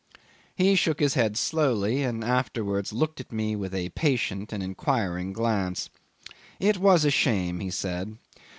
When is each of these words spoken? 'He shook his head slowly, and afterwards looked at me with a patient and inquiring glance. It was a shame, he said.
'He 0.55 0.73
shook 0.73 0.99
his 0.99 1.13
head 1.13 1.37
slowly, 1.37 2.01
and 2.01 2.23
afterwards 2.23 2.91
looked 2.91 3.19
at 3.19 3.31
me 3.31 3.55
with 3.55 3.71
a 3.75 3.89
patient 3.89 4.51
and 4.51 4.63
inquiring 4.63 5.31
glance. 5.31 5.91
It 6.59 6.79
was 6.79 7.05
a 7.05 7.11
shame, 7.11 7.59
he 7.59 7.69
said. 7.69 8.17